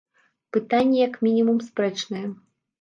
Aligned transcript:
Пытанне, 0.57 0.97
як 1.07 1.21
мінімум, 1.27 1.63
спрэчнае. 1.69 2.27